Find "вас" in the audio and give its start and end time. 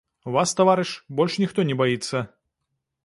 0.35-0.53